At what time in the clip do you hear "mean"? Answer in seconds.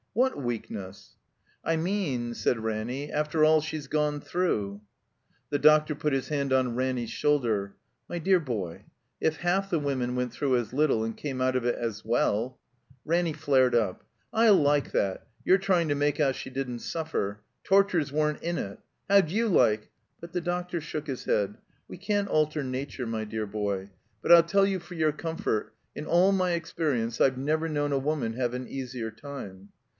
1.81-2.33